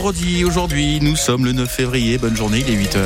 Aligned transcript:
Aujourd'hui, 0.00 1.00
nous 1.00 1.16
sommes 1.16 1.44
le 1.44 1.50
9 1.50 1.68
février. 1.68 2.18
Bonne 2.18 2.36
journée, 2.36 2.60
il 2.60 2.70
est 2.70 2.76
8 2.76 2.96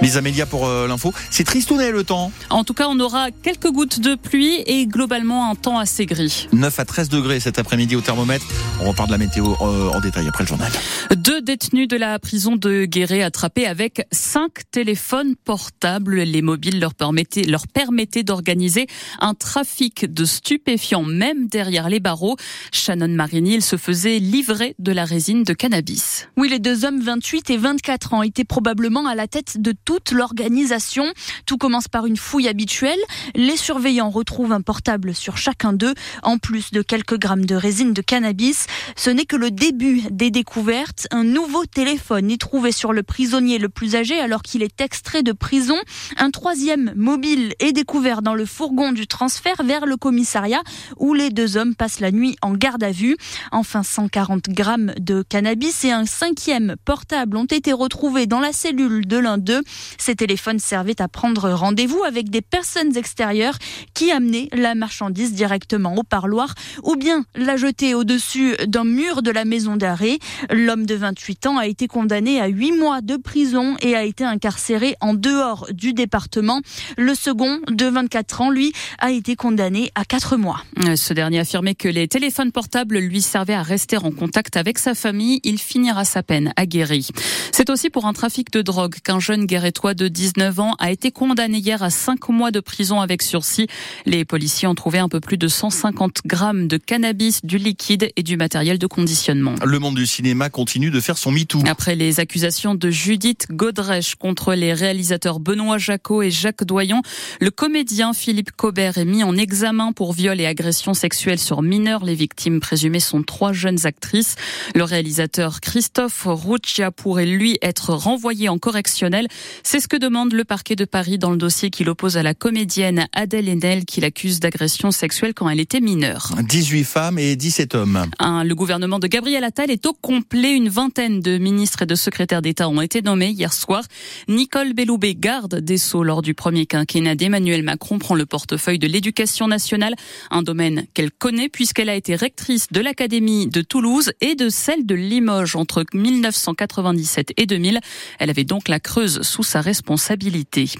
Les 0.00 0.16
Amélia 0.16 0.46
pour 0.46 0.66
euh, 0.66 0.86
l'info. 0.86 1.12
C'est 1.28 1.42
tristounet 1.42 1.90
le 1.90 2.04
temps? 2.04 2.30
En 2.50 2.62
tout 2.62 2.72
cas, 2.72 2.86
on 2.88 3.00
aura 3.00 3.32
quelques 3.32 3.70
gouttes 3.70 3.98
de 3.98 4.14
pluie 4.14 4.62
et 4.66 4.86
globalement 4.86 5.50
un 5.50 5.56
temps 5.56 5.76
assez 5.76 6.06
gris. 6.06 6.46
9 6.52 6.78
à 6.78 6.84
13 6.84 7.08
degrés 7.08 7.40
cet 7.40 7.58
après-midi 7.58 7.96
au 7.96 8.00
thermomètre. 8.00 8.46
On 8.80 8.88
repart 8.90 9.08
de 9.08 9.12
la 9.12 9.18
météo 9.18 9.54
euh, 9.60 9.90
en 9.90 10.00
détail 10.00 10.28
après 10.28 10.44
le 10.44 10.48
journal. 10.48 10.70
Deux 11.16 11.42
détenus 11.42 11.88
de 11.88 11.96
la 11.96 12.20
prison 12.20 12.54
de 12.54 12.84
Guéret 12.84 13.22
attrapés 13.22 13.66
avec 13.66 14.06
cinq 14.12 14.70
téléphones 14.70 15.34
portables. 15.34 16.20
Les 16.20 16.42
mobiles 16.42 16.78
leur 16.78 16.94
permettaient, 16.94 17.42
leur 17.42 17.66
permettaient 17.66 18.22
d'organiser 18.22 18.86
un 19.18 19.34
trafic 19.34 20.12
de 20.12 20.24
stupéfiants 20.24 21.02
même 21.02 21.48
derrière 21.48 21.88
les 21.88 21.98
barreaux. 21.98 22.36
Shannon 22.70 23.08
Marinil 23.08 23.62
se 23.62 23.76
faisait 23.76 24.20
livrer 24.20 24.76
de 24.78 24.92
la 24.92 25.04
résine 25.04 25.42
de 25.42 25.54
cannabis. 25.54 26.28
Oui, 26.36 26.48
les 26.48 26.60
deux 26.60 26.84
hommes, 26.84 27.00
28 27.00 27.50
et 27.50 27.56
24 27.56 28.14
ans, 28.14 28.22
étaient 28.22 28.44
probablement 28.44 29.06
à 29.08 29.16
la 29.16 29.26
tête 29.26 29.60
de 29.60 29.72
toute 29.88 30.12
l'organisation. 30.12 31.06
Tout 31.46 31.56
commence 31.56 31.88
par 31.88 32.04
une 32.04 32.18
fouille 32.18 32.46
habituelle. 32.46 32.98
Les 33.34 33.56
surveillants 33.56 34.10
retrouvent 34.10 34.52
un 34.52 34.60
portable 34.60 35.14
sur 35.14 35.38
chacun 35.38 35.72
d'eux, 35.72 35.94
en 36.22 36.36
plus 36.36 36.72
de 36.72 36.82
quelques 36.82 37.18
grammes 37.18 37.46
de 37.46 37.54
résine 37.54 37.94
de 37.94 38.02
cannabis. 38.02 38.66
Ce 38.96 39.08
n'est 39.08 39.24
que 39.24 39.36
le 39.36 39.50
début 39.50 40.02
des 40.10 40.30
découvertes. 40.30 41.06
Un 41.10 41.24
nouveau 41.24 41.64
téléphone 41.64 42.30
est 42.30 42.38
trouvé 42.38 42.70
sur 42.70 42.92
le 42.92 43.02
prisonnier 43.02 43.56
le 43.56 43.70
plus 43.70 43.96
âgé 43.96 44.20
alors 44.20 44.42
qu'il 44.42 44.62
est 44.62 44.82
extrait 44.82 45.22
de 45.22 45.32
prison. 45.32 45.78
Un 46.18 46.30
troisième 46.32 46.92
mobile 46.94 47.54
est 47.58 47.72
découvert 47.72 48.20
dans 48.20 48.34
le 48.34 48.44
fourgon 48.44 48.92
du 48.92 49.06
transfert 49.06 49.62
vers 49.64 49.86
le 49.86 49.96
commissariat 49.96 50.60
où 50.98 51.14
les 51.14 51.30
deux 51.30 51.56
hommes 51.56 51.74
passent 51.74 52.00
la 52.00 52.10
nuit 52.10 52.36
en 52.42 52.52
garde 52.52 52.84
à 52.84 52.90
vue. 52.90 53.16
Enfin, 53.52 53.82
140 53.82 54.50
grammes 54.50 54.92
de 55.00 55.24
cannabis 55.26 55.82
et 55.86 55.92
un 55.92 56.04
cinquième 56.04 56.76
portable 56.84 57.38
ont 57.38 57.46
été 57.46 57.72
retrouvés 57.72 58.26
dans 58.26 58.40
la 58.40 58.52
cellule 58.52 59.06
de 59.06 59.16
l'un 59.16 59.38
d'eux. 59.38 59.62
Ces 59.98 60.14
téléphones 60.14 60.58
servaient 60.58 61.00
à 61.00 61.08
prendre 61.08 61.50
rendez-vous 61.50 62.02
avec 62.04 62.30
des 62.30 62.42
personnes 62.42 62.96
extérieures 62.96 63.58
qui 63.94 64.10
amenaient 64.10 64.48
la 64.52 64.74
marchandise 64.74 65.32
directement 65.32 65.96
au 65.96 66.02
parloir 66.02 66.54
ou 66.82 66.96
bien 66.96 67.24
la 67.34 67.56
jeter 67.56 67.94
au-dessus 67.94 68.56
d'un 68.66 68.84
mur 68.84 69.22
de 69.22 69.30
la 69.30 69.44
maison 69.44 69.76
d'arrêt. 69.76 70.18
L'homme 70.50 70.86
de 70.86 70.94
28 70.94 71.46
ans 71.46 71.58
a 71.58 71.66
été 71.66 71.86
condamné 71.86 72.40
à 72.40 72.46
8 72.46 72.72
mois 72.72 73.00
de 73.00 73.16
prison 73.16 73.76
et 73.80 73.94
a 73.94 74.04
été 74.04 74.24
incarcéré 74.24 74.96
en 75.00 75.14
dehors 75.14 75.66
du 75.72 75.92
département. 75.92 76.60
Le 76.96 77.14
second, 77.14 77.60
de 77.68 77.86
24 77.86 78.40
ans, 78.40 78.50
lui, 78.50 78.72
a 78.98 79.10
été 79.10 79.36
condamné 79.36 79.90
à 79.94 80.04
4 80.04 80.36
mois. 80.36 80.62
Ce 80.96 81.12
dernier 81.12 81.40
affirmait 81.40 81.74
que 81.74 81.88
les 81.88 82.08
téléphones 82.08 82.52
portables 82.52 82.98
lui 82.98 83.22
servaient 83.22 83.54
à 83.54 83.62
rester 83.62 83.96
en 83.96 84.10
contact 84.10 84.56
avec 84.56 84.78
sa 84.78 84.94
famille. 84.94 85.40
Il 85.44 85.58
finira 85.58 86.04
sa 86.04 86.22
peine 86.22 86.52
aguerri. 86.56 87.08
C'est 87.52 87.70
aussi 87.70 87.90
pour 87.90 88.06
un 88.06 88.12
trafic 88.12 88.52
de 88.52 88.62
drogue 88.62 88.96
qu'un 89.02 89.20
jeune 89.20 89.46
guérétois 89.68 89.92
de 89.92 90.08
19 90.08 90.60
ans 90.60 90.74
a 90.78 90.90
été 90.90 91.10
condamné 91.10 91.58
hier 91.58 91.82
à 91.82 91.90
5 91.90 92.30
mois 92.30 92.50
de 92.50 92.60
prison 92.60 93.02
avec 93.02 93.20
sursis. 93.20 93.66
Les 94.06 94.24
policiers 94.24 94.66
ont 94.66 94.74
trouvé 94.74 94.98
un 94.98 95.10
peu 95.10 95.20
plus 95.20 95.36
de 95.36 95.46
150 95.46 96.22
grammes 96.24 96.68
de 96.68 96.78
cannabis, 96.78 97.44
du 97.44 97.58
liquide 97.58 98.10
et 98.16 98.22
du 98.22 98.38
matériel 98.38 98.78
de 98.78 98.86
conditionnement. 98.86 99.56
Le 99.62 99.78
monde 99.78 99.96
du 99.96 100.06
cinéma 100.06 100.48
continue 100.48 100.90
de 100.90 101.00
faire 101.00 101.18
son 101.18 101.32
MeToo. 101.32 101.60
Après 101.68 101.96
les 101.96 102.18
accusations 102.18 102.74
de 102.74 102.88
Judith 102.88 103.46
Godrèche 103.50 104.14
contre 104.14 104.54
les 104.54 104.72
réalisateurs 104.72 105.38
Benoît 105.38 105.76
Jacot 105.76 106.22
et 106.22 106.30
Jacques 106.30 106.64
Doyon, 106.64 107.02
le 107.38 107.50
comédien 107.50 108.14
Philippe 108.14 108.52
Cobert 108.52 108.96
est 108.96 109.04
mis 109.04 109.22
en 109.22 109.36
examen 109.36 109.92
pour 109.92 110.14
viol 110.14 110.40
et 110.40 110.46
agression 110.46 110.94
sexuelle 110.94 111.38
sur 111.38 111.60
mineurs. 111.60 112.06
Les 112.06 112.14
victimes 112.14 112.60
présumées 112.60 113.00
sont 113.00 113.22
trois 113.22 113.52
jeunes 113.52 113.84
actrices. 113.84 114.36
Le 114.74 114.84
réalisateur 114.84 115.60
Christophe 115.60 116.22
Rouccia 116.24 116.90
pourrait 116.90 117.26
lui 117.26 117.58
être 117.60 117.92
renvoyé 117.92 118.48
en 118.48 118.56
correctionnel. 118.56 119.28
C'est 119.62 119.80
ce 119.80 119.88
que 119.88 119.96
demande 119.96 120.32
le 120.32 120.44
parquet 120.44 120.76
de 120.76 120.84
Paris 120.84 121.18
dans 121.18 121.30
le 121.30 121.36
dossier 121.36 121.70
qu'il 121.70 121.88
oppose 121.88 122.16
à 122.16 122.22
la 122.22 122.34
comédienne 122.34 123.06
Adèle 123.12 123.48
Haenel 123.48 123.84
qui 123.84 124.00
l'accuse 124.00 124.40
d'agression 124.40 124.90
sexuelle 124.90 125.34
quand 125.34 125.48
elle 125.48 125.60
était 125.60 125.80
mineure. 125.80 126.32
18 126.48 126.84
femmes 126.84 127.18
et 127.18 127.36
17 127.36 127.74
hommes. 127.74 128.06
Un, 128.18 128.44
le 128.44 128.54
gouvernement 128.54 128.98
de 128.98 129.06
Gabriel 129.06 129.44
Attal 129.44 129.70
est 129.70 129.86
au 129.86 129.92
complet. 129.92 130.54
Une 130.54 130.68
vingtaine 130.68 131.20
de 131.20 131.38
ministres 131.38 131.82
et 131.82 131.86
de 131.86 131.94
secrétaires 131.94 132.42
d'État 132.42 132.68
ont 132.68 132.80
été 132.80 133.02
nommés 133.02 133.30
hier 133.30 133.52
soir. 133.52 133.84
Nicole 134.28 134.72
Belloubet, 134.72 135.14
garde 135.14 135.56
des 135.56 135.78
Sceaux 135.78 136.04
lors 136.04 136.22
du 136.22 136.34
premier 136.34 136.66
quinquennat 136.66 137.14
d'Emmanuel 137.14 137.62
Macron, 137.62 137.98
prend 137.98 138.14
le 138.14 138.26
portefeuille 138.26 138.78
de 138.78 138.86
l'éducation 138.86 139.48
nationale, 139.48 139.94
un 140.30 140.42
domaine 140.42 140.86
qu'elle 140.94 141.10
connaît 141.10 141.48
puisqu'elle 141.48 141.88
a 141.88 141.94
été 141.94 142.14
rectrice 142.14 142.68
de 142.70 142.80
l'Académie 142.80 143.46
de 143.48 143.62
Toulouse 143.62 144.12
et 144.20 144.34
de 144.34 144.48
celle 144.48 144.86
de 144.86 144.94
Limoges 144.94 145.56
entre 145.56 145.84
1997 145.92 147.32
et 147.36 147.46
2000. 147.46 147.80
Elle 148.18 148.30
avait 148.30 148.44
donc 148.44 148.68
la 148.68 148.80
Creuse 148.80 149.22
sous 149.22 149.42
sa 149.48 149.60
responsabilité. 149.60 150.70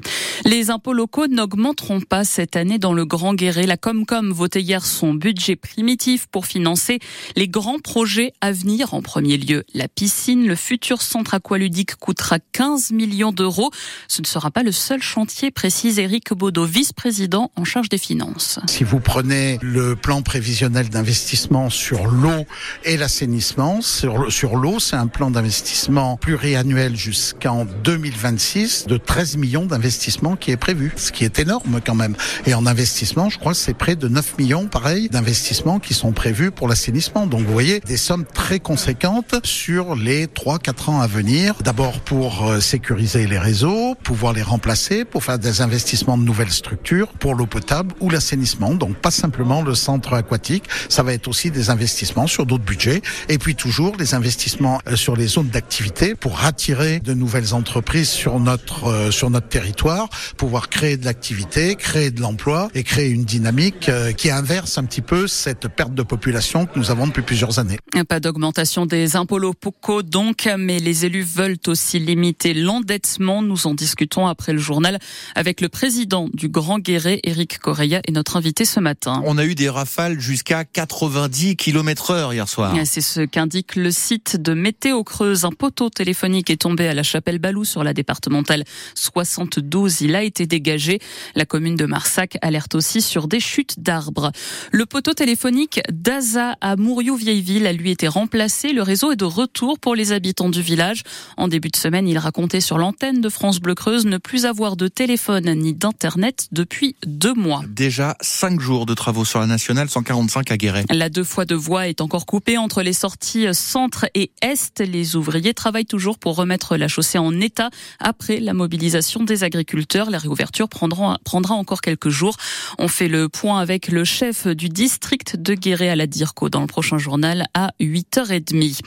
Les 0.45 0.71
impôts 0.71 0.93
locaux 0.93 1.27
n'augmenteront 1.27 2.01
pas 2.01 2.25
cette 2.25 2.55
année 2.55 2.79
dans 2.79 2.93
le 2.93 3.05
Grand 3.05 3.35
Guéret. 3.35 3.67
La 3.67 3.77
Comcom 3.77 4.31
votait 4.33 4.61
hier 4.61 4.85
son 4.85 5.15
budget 5.15 5.57
primitif 5.57 6.27
pour 6.27 6.47
financer 6.47 6.99
les 7.35 7.49
grands 7.49 7.79
projets 7.81 8.33
à 8.41 8.53
venir. 8.53 8.95
En 8.95 9.03
premier 9.03 9.37
lieu, 9.37 9.65
la 9.75 9.89
piscine. 9.89 10.47
Le 10.47 10.55
futur 10.55 11.03
centre 11.03 11.35
aqualudique 11.35 11.97
coûtera 11.97 12.39
15 12.53 12.93
millions 12.93 13.33
d'euros. 13.33 13.71
Ce 14.07 14.21
ne 14.21 14.27
sera 14.27 14.51
pas 14.51 14.63
le 14.63 14.73
seul 14.73 15.03
chantier, 15.03 15.51
précise 15.51 15.99
Éric 15.99 16.33
Baudot, 16.33 16.67
vice-président 16.67 17.51
en 17.57 17.65
charge 17.65 17.89
des 17.89 17.99
finances. 17.99 18.61
Si 18.67 18.85
vous 18.85 19.01
prenez 19.01 19.59
le 19.63 19.97
plan 19.97 20.23
prévisionnel 20.23 20.89
d'investissement 20.91 21.71
sur 21.71 22.07
l'eau 22.07 22.45
et 22.85 22.97
l'assainissement, 22.97 23.81
sur, 23.81 24.57
l'eau, 24.57 24.79
c'est 24.79 24.97
un 24.97 25.07
plan 25.07 25.31
d'investissement 25.31 26.17
pluriannuel 26.17 26.97
jusqu'en 26.97 27.65
2026 27.65 28.58
de 28.89 28.97
13 28.97 29.37
millions 29.37 29.67
d'investissements 29.67 30.35
qui 30.35 30.51
est 30.51 30.57
prévu, 30.57 30.93
ce 30.97 31.13
qui 31.13 31.25
est 31.25 31.39
énorme 31.39 31.81
quand 31.85 31.95
même. 31.95 32.17
Et 32.47 32.55
en 32.55 32.67
investissement, 32.67 33.31
je 33.31 33.39
crois 33.39 33.53
que 33.53 33.59
c'est 33.59 33.75
près 33.75 33.95
de 33.95 34.09
9 34.09 34.39
millions, 34.39 34.67
pareil, 34.67 35.09
d'investissements 35.09 35.79
qui 35.79 35.95
sont 35.95 36.13
prévus 36.13 36.51
pour 36.51 36.67
l'assainissement. 36.67 37.27
Donc 37.27 37.43
vous 37.43 37.53
voyez, 37.53 37.81
des 37.81 37.97
sommes 37.97 38.25
très 38.25 38.59
conséquentes 38.59 39.37
sur 39.45 39.95
les 39.95 40.27
3-4 40.27 40.91
ans 40.91 41.01
à 41.01 41.07
venir. 41.07 41.55
D'abord 41.63 42.01
pour 42.01 42.47
euh, 42.47 42.61
sécuriser 42.61 43.27
les 43.27 43.39
réseaux, 43.39 43.95
pouvoir 44.03 44.33
les 44.33 44.43
remplacer, 44.43 45.05
pour 45.05 45.23
faire 45.23 45.39
des 45.39 45.61
investissements 45.61 46.19
de 46.19 46.25
nouvelles 46.25 46.51
structures, 46.51 47.09
pour 47.09 47.35
l'eau 47.35 47.47
potable 47.47 47.95
ou 48.01 48.11
l'assainissement. 48.11 48.75
Donc 48.75 48.97
pas 48.97 49.11
simplement 49.11 49.63
le 49.63 49.75
centre 49.75 50.15
aquatique, 50.15 50.65
ça 50.89 51.03
va 51.03 51.13
être 51.13 51.29
aussi 51.29 51.51
des 51.51 51.71
investissements 51.71 52.27
sur 52.27 52.47
d'autres 52.47 52.65
budgets. 52.65 53.03
Et 53.29 53.39
puis 53.39 53.55
toujours 53.55 53.95
les 53.99 54.15
investissements 54.15 54.81
euh, 54.89 54.97
sur 54.97 55.17
les 55.17 55.29
zones 55.29 55.49
d'activité 55.49 56.15
pour 56.15 56.45
attirer 56.45 57.01
de 57.01 57.15
nouvelles 57.15 57.55
entreprises 57.55 58.09
sur 58.09 58.41
notre 58.49 58.85
euh, 58.85 59.11
sur 59.11 59.29
notre 59.29 59.49
territoire, 59.49 60.09
pouvoir 60.39 60.71
créer 60.71 60.97
de 60.97 61.05
l'activité, 61.05 61.75
créer 61.75 62.11
de 62.11 62.23
l'emploi 62.23 62.71
et 62.75 62.83
créer 62.83 63.11
une 63.11 63.25
dynamique 63.25 63.91
euh, 63.91 64.13
qui 64.13 64.31
inverse 64.31 64.79
un 64.79 64.85
petit 64.85 65.03
peu 65.03 65.27
cette 65.27 65.69
perte 65.69 65.93
de 65.93 66.03
population 66.03 66.65
que 66.65 66.79
nous 66.79 66.91
avons 66.91 67.07
depuis 67.07 67.21
plusieurs 67.21 67.59
années. 67.59 67.77
Pas 68.09 68.21
d'augmentation 68.21 68.87
des 68.87 69.17
impôts 69.17 69.39
locaux 69.39 70.03
donc, 70.03 70.49
mais 70.59 70.79
les 70.79 71.05
élus 71.05 71.25
veulent 71.25 71.59
aussi 71.67 71.99
limiter 71.99 72.55
l'endettement. 72.55 73.43
Nous 73.43 73.67
en 73.67 73.75
discutons 73.75 74.27
après 74.27 74.55
le 74.55 74.59
journal 74.59 74.99
avec 75.35 75.61
le 75.61 75.69
président 75.69 76.31
du 76.33 76.49
Grand 76.49 76.79
Guéret, 76.79 77.21
Éric 77.25 77.59
Correia, 77.59 78.01
et 78.07 78.13
notre 78.13 78.37
invité 78.39 78.65
ce 78.65 78.81
matin. 78.81 79.21
On 79.27 79.37
a 79.37 79.45
eu 79.45 79.55
des 79.55 79.69
rafales 79.69 80.19
jusqu'à 80.21 80.65
90 80.65 81.57
km 81.57 82.13
heure 82.13 82.33
hier 82.33 82.49
soir. 82.49 82.75
C'est 82.87 83.03
ce 83.03 83.21
qu'indique 83.21 83.77
le 83.77 83.91
site 83.91 84.41
de 84.41 84.55
Météo 84.55 85.05
Creuse. 85.05 85.45
Un 85.45 85.51
poteau 85.51 85.91
téléphonique 85.91 86.49
est 86.49 86.63
tombé 86.63 86.89
à 86.89 86.95
la 86.95 87.03
chapelle 87.03 87.39
Balou 87.39 87.67
sur 87.67 87.85
la 87.85 87.93
départementale 88.39 88.65
72. 88.95 90.01
Il 90.03 90.15
a 90.15 90.23
été 90.23 90.47
dégagé. 90.47 90.99
La 91.35 91.45
commune 91.45 91.77
de 91.77 91.87
Marsac 91.87 92.39
alerte 92.43 92.75
aussi 92.75 93.03
sur 93.03 93.29
des 93.29 93.41
chutes 93.41 93.81
d'arbres. 93.81 94.33
Le 94.73 94.87
poteau 94.87 95.13
téléphonique 95.13 95.81
d'Aza 95.91 96.57
à 96.61 96.77
Mouriou-Vieilleville 96.77 97.67
a 97.67 97.73
lui 97.73 97.91
été 97.91 98.09
remplacé. 98.09 98.73
Le 98.73 98.83
réseau 98.83 99.13
est 99.13 99.17
de 99.17 99.25
retour 99.25 99.79
pour 99.79 99.95
les 99.95 100.13
habitants 100.13 100.49
du 100.49 100.63
village. 100.63 101.03
En 101.37 101.49
début 101.49 101.69
de 101.69 101.77
semaine, 101.77 102.09
il 102.09 102.19
racontait 102.19 102.61
sur 102.61 102.79
l'antenne 102.79 103.21
de 103.21 103.29
France 103.29 103.61
Bleu 103.61 103.75
Creuse 103.75 104.07
ne 104.07 104.19
plus 104.19 104.47
avoir 104.47 104.77
de 104.77 104.89
téléphone 104.89 105.53
ni 105.55 105.75
d'internet 105.75 106.49
depuis 106.53 106.97
deux 107.07 107.35
mois. 107.35 107.63
Déjà 107.69 108.17
cinq 108.21 108.61
jours 108.61 108.87
de 108.87 108.95
travaux 108.95 109.25
sur 109.25 109.41
la 109.41 109.47
nationale 109.47 109.89
145 109.89 110.51
à 110.51 110.57
Guéret. 110.57 110.85
La 110.91 111.09
deux 111.09 111.25
fois 111.25 111.45
de 111.45 111.55
voie 111.55 111.89
est 111.89 112.01
encore 112.01 112.27
coupée 112.27 112.59
entre 112.59 112.83
les 112.83 112.93
sorties 112.93 113.47
centre 113.53 114.07
et 114.15 114.31
est. 114.43 114.81
Les 114.81 115.17
ouvriers 115.17 115.55
travaillent 115.55 115.87
toujours 115.87 116.19
pour 116.19 116.37
remettre 116.37 116.77
la 116.77 116.89
chaussée 116.89 117.19
en 117.19 117.41
état 117.41 117.71
après 117.99 118.28
la 118.37 118.55
mobilisation 118.55 119.25
des 119.25 119.45
agriculteurs. 119.45 120.11
La 120.11 120.19
réouverture 120.19 120.69
prendra, 120.69 121.19
encore 121.51 121.81
quelques 121.81 122.11
jours. 122.11 122.37
On 122.79 122.89
fait 122.89 123.09
le 123.09 123.29
point 123.29 123.61
avec 123.61 123.89
le 123.89 124.05
chef 124.05 124.47
du 124.47 124.69
district 124.69 125.37
de 125.37 125.55
Guéret 125.55 125.89
à 125.89 125.97
la 125.97 126.07
DIRCO 126.07 126.49
dans 126.49 126.61
le 126.61 126.67
prochain 126.67 126.99
journal 126.99 127.47
à 127.55 127.73
8h30. 127.81 128.81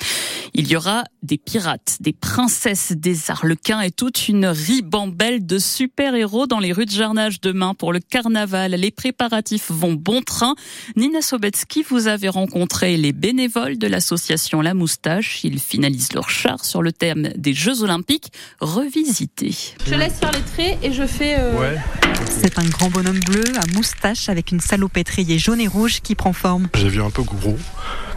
Il 0.53 0.67
y 0.67 0.75
aura 0.75 1.05
des 1.23 1.37
pirates, 1.37 1.97
des 2.01 2.11
princesses, 2.11 2.91
des 2.91 3.31
arlequins 3.31 3.79
et 3.81 3.91
toute 3.91 4.27
une 4.27 4.45
ribambelle 4.45 5.45
de 5.45 5.57
super-héros 5.57 6.45
dans 6.45 6.59
les 6.59 6.73
rues 6.73 6.85
de 6.85 6.91
Jarnage 6.91 7.39
demain 7.39 7.73
pour 7.73 7.93
le 7.93 7.99
carnaval. 7.99 8.71
Les 8.71 8.91
préparatifs 8.91 9.71
vont 9.71 9.93
bon 9.93 10.21
train. 10.21 10.55
Nina 10.97 11.21
Sobetsky, 11.21 11.83
vous 11.83 12.07
avez 12.07 12.27
rencontré 12.27 12.97
les 12.97 13.13
bénévoles 13.13 13.77
de 13.77 13.87
l'association 13.87 14.61
La 14.61 14.73
Moustache. 14.73 15.43
Ils 15.45 15.59
finalisent 15.59 16.13
leur 16.13 16.29
char 16.29 16.65
sur 16.65 16.81
le 16.81 16.91
thème 16.91 17.31
des 17.37 17.53
Jeux 17.53 17.83
Olympiques 17.83 18.31
revisités. 18.59 19.55
Je 19.87 19.95
laisse 19.95 20.19
faire 20.19 20.31
les 20.33 20.41
traits 20.41 20.77
et 20.83 20.91
je 20.91 21.05
fais... 21.05 21.35
Euh... 21.39 21.59
Ouais. 21.59 21.77
C'est 22.29 22.59
un 22.59 22.65
grand 22.65 22.89
bonhomme 22.89 23.19
bleu 23.19 23.43
à 23.55 23.65
moustache 23.75 24.29
avec 24.29 24.51
une 24.51 24.59
salopette 24.59 25.09
rayée 25.09 25.39
jaune 25.39 25.61
et 25.61 25.67
rouge 25.67 26.01
qui 26.01 26.15
prend 26.15 26.33
forme. 26.33 26.67
J'ai 26.75 26.89
vu 26.89 27.01
un 27.01 27.09
peu 27.09 27.23
gros. 27.23 27.57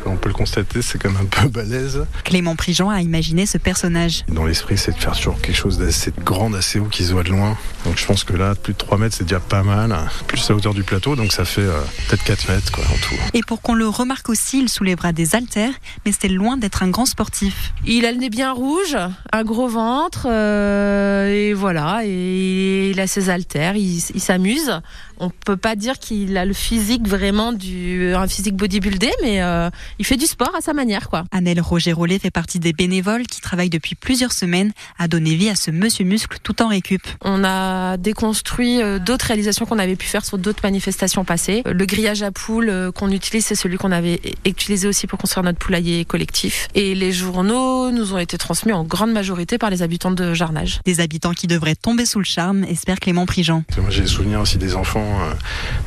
On 0.07 0.17
peut 0.17 0.29
le 0.29 0.35
constater, 0.35 0.83
c'est 0.83 0.99
quand 0.99 1.11
même 1.11 1.23
un 1.23 1.25
peu 1.25 1.49
balèze. 1.49 2.07
Clément 2.25 2.57
Prigent 2.57 2.91
a 2.91 3.01
imaginé 3.01 3.47
ce 3.47 3.59
personnage. 3.59 4.25
Dans 4.29 4.45
l'esprit, 4.45 4.77
c'est 4.77 4.93
de 4.93 4.99
faire 4.99 5.17
toujours 5.17 5.41
quelque 5.41 5.57
chose 5.57 5.79
d'assez 5.79 6.13
grand, 6.25 6.51
d'assez 6.51 6.79
haut 6.79 6.87
qui 6.87 7.05
se 7.05 7.13
voit 7.13 7.23
de 7.23 7.31
loin. 7.31 7.57
Donc 7.85 7.99
je 7.99 8.07
pense 8.07 8.25
que 8.25 8.35
là, 8.35 8.55
plus 8.55 8.73
de 8.73 8.79
3 8.79 8.99
mètres, 8.99 9.15
c'est 9.17 9.25
déjà 9.25 9.41
pas 9.41 9.63
mal. 9.63 9.95
Plus 10.27 10.51
à 10.51 10.55
hauteur 10.55 10.75
du 10.75 10.83
plateau, 10.83 11.17
donc 11.17 11.33
ça 11.33 11.45
fait 11.45 11.63
euh, 11.63 11.81
peut-être 12.09 12.25
4 12.25 12.49
mètres 12.49 12.73
quoi, 12.73 12.85
en 12.85 12.97
tout. 12.97 13.15
Et 13.35 13.43
pour 13.43 13.61
qu'on 13.61 13.75
le 13.75 13.89
remarque 13.89 14.29
aussi, 14.29 14.61
il 14.61 14.69
soulèvera 14.69 15.13
des 15.13 15.35
haltères, 15.35 15.73
mais 16.05 16.13
c'est 16.19 16.29
loin 16.29 16.57
d'être 16.57 16.83
un 16.83 16.89
grand 16.89 17.07
sportif. 17.07 17.73
Il 17.87 18.07
a 18.07 18.13
le 18.13 18.19
nez 18.19 18.31
bien 18.31 18.53
rouge, 18.53 18.97
un 19.33 19.45
gros 19.45 19.69
ventre, 19.69 20.27
euh, 20.31 21.29
et 21.29 21.53
voilà, 21.53 22.01
et 22.05 22.91
il 22.91 23.01
a 23.01 23.07
ses 23.07 23.31
haltères, 23.31 23.77
il, 23.77 24.03
il 24.15 24.21
s'amuse. 24.21 24.81
On 25.19 25.31
peut 25.31 25.57
pas 25.57 25.77
dire 25.77 25.99
qu'il 25.99 26.37
a 26.37 26.45
le 26.45 26.53
physique 26.53 27.07
vraiment 27.07 27.53
du 27.53 28.15
un 28.15 28.27
physique 28.27 28.57
bodybuildé, 28.57 29.11
mais 29.23 29.43
euh, 29.43 29.71
il 29.99 30.05
fait 30.05 30.17
du 30.17 30.27
sport 30.27 30.53
à 30.57 30.61
sa 30.61 30.73
manière, 30.73 31.09
quoi. 31.09 31.25
Annelle 31.31 31.61
Roger 31.61 31.93
Rollet 31.93 32.19
fait 32.19 32.31
partie 32.31 32.59
des 32.59 32.73
bénévoles 32.73 33.27
qui 33.27 33.41
travaillent 33.41 33.71
depuis 33.71 33.95
plusieurs 33.95 34.33
semaines 34.33 34.73
à 34.99 35.09
donner 35.09 35.37
vie 35.37 35.49
à 35.49 35.55
ce 35.55 35.71
monsieur 35.71 36.05
muscle 36.05 36.39
tout 36.43 36.63
en 36.63 36.69
récup. 36.69 37.03
On 37.23 37.45
a 37.45 37.97
déconstruit 37.97 38.83
euh, 38.83 38.99
d'autres 38.99 39.27
réalisations 39.27 39.67
qu'on 39.67 39.79
avait 39.79 39.97
pu 39.97 40.07
faire 40.07 40.25
sur 40.25 40.39
d'autres 40.39 40.61
manifestations 40.63 41.25
passées. 41.25 41.63
Le 41.65 41.87
grillage 41.87 42.23
à 42.23 42.33
poules 42.33 42.69
euh, 42.69 42.91
qu'on 42.91 43.11
utilise, 43.11 43.47
c'est 43.47 43.55
celui 43.55 43.77
qu'on 43.77 43.93
avait 43.93 44.21
utilisé 44.45 44.89
aussi 44.89 45.07
pour 45.07 45.19
construire 45.19 45.45
notre 45.45 45.59
poulailler 45.59 46.05
collectif. 46.05 46.69
Et 46.75 46.95
les 46.95 47.13
journaux 47.13 47.91
nous 47.91 48.15
ont 48.15 48.19
été 48.19 48.37
transmis 48.37 48.73
en 48.73 48.83
grande 48.85 49.13
majorité 49.13 49.59
par 49.59 49.71
les 49.71 49.83
habitants 49.83 50.11
de 50.11 50.35
Jarnage. 50.35 50.81
Des 50.85 51.01
habitants 51.01 51.33
qui 51.33 51.47
devraient 51.47 51.77
tomber 51.77 52.07
sous 52.07 52.19
le 52.19 52.25
charme, 52.25 52.65
espère 52.65 52.99
Clément 52.99 53.27
Prigent. 53.27 53.63
Moi, 53.79 53.91
j'ai 53.91 54.03
des 54.03 54.09
souvenirs 54.09 54.41
aussi 54.41 54.59
des 54.59 54.75
enfants 54.75 55.21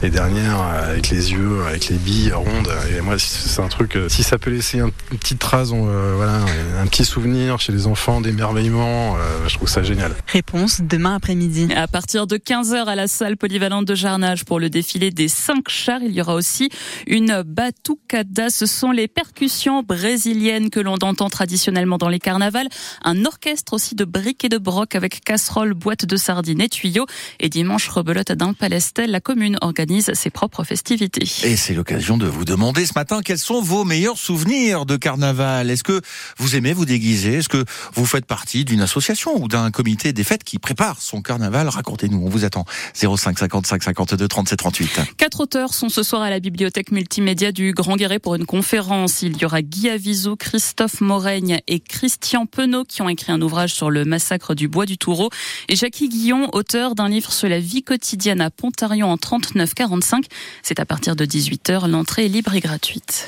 les 0.01 0.10
dernières 0.10 0.62
avec 0.62 1.10
les 1.10 1.31
yeux, 1.33 1.65
avec 1.68 1.89
les 1.89 1.98
billes 1.98 2.31
rondes. 2.31 2.71
Et 2.95 3.01
moi, 3.01 3.15
c'est 3.18 3.62
un 3.62 3.68
truc. 3.68 3.96
Si 4.09 4.23
ça 4.23 4.38
peut 4.38 4.51
laisser 4.51 4.79
une 4.79 4.91
petite 4.91 5.39
trace, 5.39 5.69
euh, 5.73 6.13
voilà, 6.15 6.39
un 6.81 6.88
petit 6.88 7.05
souvenir 7.05 7.59
chez 7.59 7.71
les 7.71 7.88
enfants, 7.88 8.21
d'émerveillement, 8.21 9.15
euh, 9.15 9.47
je 9.47 9.55
trouve 9.55 9.69
ça 9.69 9.83
génial. 9.83 10.13
Réponse 10.27 10.81
demain 10.81 11.15
après-midi. 11.15 11.67
À 11.75 11.88
partir 11.88 12.27
de 12.27 12.38
15h 12.38 12.85
à 12.85 12.95
la 12.95 13.07
salle 13.07 13.38
polyvalente 13.38 13.85
de 13.85 13.95
Jarnage 13.95 14.45
pour 14.45 14.59
le 14.59 14.69
défilé 14.69 15.11
des 15.11 15.27
cinq 15.27 15.69
chars, 15.69 16.01
il 16.01 16.11
y 16.11 16.21
aura 16.21 16.35
aussi 16.35 16.69
une 17.07 17.44
batucada. 17.44 18.49
Ce 18.49 18.65
sont 18.65 18.91
les 18.91 19.07
percussions 19.07 19.83
brésiliennes 19.83 20.69
que 20.69 20.79
l'on 20.79 20.93
entend 20.93 21.29
traditionnellement 21.29 21.97
dans 21.97 22.09
les 22.09 22.19
carnavals. 22.19 22.69
Un 23.03 23.25
orchestre 23.25 23.73
aussi 23.73 23.95
de 23.95 24.05
briques 24.05 24.45
et 24.45 24.50
de 24.50 24.57
broc 24.57 24.95
avec 24.95 25.23
casseroles, 25.23 25.73
boîtes 25.73 26.05
de 26.05 26.15
sardines 26.17 26.61
et 26.61 26.69
tuyaux. 26.69 27.05
Et 27.39 27.50
dimanche, 27.50 27.88
rebelote 27.89 28.31
d'un 28.31 28.53
palestel 28.53 29.11
la 29.11 29.19
commune 29.19 29.57
organise 29.61 30.11
ses 30.13 30.29
propres 30.29 30.63
festivités. 30.63 31.27
Et 31.43 31.55
c'est 31.55 31.73
l'occasion 31.73 32.17
de 32.17 32.27
vous 32.27 32.45
demander 32.45 32.85
ce 32.85 32.93
matin 32.95 33.21
quels 33.23 33.38
sont 33.38 33.61
vos 33.61 33.83
meilleurs 33.88 34.18
souvenirs 34.18 34.86
de 34.86 34.98
carnaval. 34.98 35.72
Est-ce 35.72 35.84
que 35.84 36.01
vous 36.38 36.56
aimez 36.56 36.74
vous 36.74 36.86
déguiser? 36.86 37.36
Est-ce 37.36 37.50
que 37.50 37.66
vous 37.94 38.06
faites 38.06 38.25
partie 38.25 38.66
d'une 38.66 38.81
association 38.81 39.42
ou 39.42 39.48
d'un 39.48 39.72
comité 39.72 40.13
des 40.13 40.24
fêtes 40.24 40.44
qui 40.44 40.60
prépare 40.60 41.01
son 41.01 41.22
carnaval? 41.22 41.68
Racontez-nous, 41.69 42.22
on 42.24 42.30
vous 42.30 42.45
attend. 42.45 42.66
05 42.94 43.39
55 43.39 43.84
52 43.84 44.28
37 44.28 44.60
38. 44.60 45.00
Quatre 45.18 45.39
auteurs 45.39 45.74
sont 45.74 45.89
ce 45.89 46.04
soir 46.04 46.22
à 46.22 46.30
la 46.30 46.39
bibliothèque 46.39 46.92
multimédia 46.92 47.51
du 47.51 47.74
Grand 47.74 47.95
Guéret 47.95 48.19
pour 48.19 48.36
une 48.36 48.45
conférence. 48.45 49.22
Il 49.22 49.38
y 49.38 49.45
aura 49.45 49.62
Guy 49.62 49.89
Aviso, 49.89 50.36
Christophe 50.36 51.01
Moraigne 51.01 51.60
et 51.68 51.80
Christian 51.80 52.45
Penaud 52.45 52.84
qui 52.84 53.01
ont 53.01 53.10
écrit 53.10 53.31
un 53.31 53.42
ouvrage 53.42 53.74
sur 53.74 53.89
le 53.89 54.06
massacre 54.06 54.54
du 54.54 54.68
Bois 54.68 54.86
du 54.86 54.98
Toureau 54.98 55.30
et 55.69 55.75
Jackie 55.75 56.10
Guillon, 56.10 56.50
auteur 56.54 56.95
d'un 56.95 57.10
livre 57.10 57.31
sur 57.31 57.50
la 57.50 57.60
vie 57.60 57.84
quotidienne 57.84 58.42
à 58.42 58.50
Pontarion 58.50 59.10
en 59.10 59.18
39 59.18 59.74
45. 59.74 60.25
C'est 60.63 60.80
à 60.80 60.86
partir 60.86 61.16
de 61.16 61.25
18h. 61.25 61.88
L'entrée 61.88 62.25
est 62.25 62.30
libre 62.30 62.54
et 62.54 62.60
gratuite. 62.60 63.25